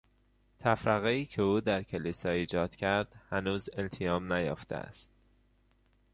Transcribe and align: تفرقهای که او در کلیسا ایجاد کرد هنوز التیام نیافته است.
تفرقهای 0.59 1.25
که 1.25 1.41
او 1.41 1.59
در 1.61 1.83
کلیسا 1.83 2.29
ایجاد 2.29 2.75
کرد 2.75 3.15
هنوز 3.29 3.69
التیام 3.73 4.33
نیافته 4.33 4.75
است. 4.75 5.11